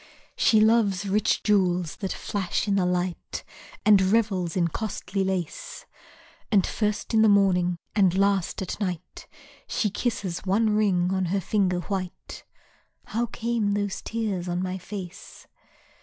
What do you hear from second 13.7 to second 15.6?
those tears on my face?)